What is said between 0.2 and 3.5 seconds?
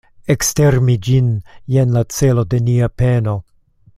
Ekstermi ĝin, jen la celo de nia peno.